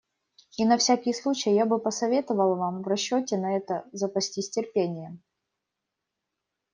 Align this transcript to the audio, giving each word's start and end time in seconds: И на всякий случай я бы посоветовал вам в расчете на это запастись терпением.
И 0.57 0.65
на 0.65 0.77
всякий 0.79 1.13
случай 1.13 1.51
я 1.53 1.67
бы 1.67 1.77
посоветовал 1.77 2.55
вам 2.55 2.81
в 2.81 2.87
расчете 2.87 3.37
на 3.37 3.55
это 3.55 3.85
запастись 3.93 4.49
терпением. 4.49 5.21